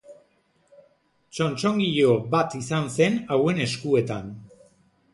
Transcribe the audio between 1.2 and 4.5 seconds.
Txotxongilo bat izan zen hauen eskuetan.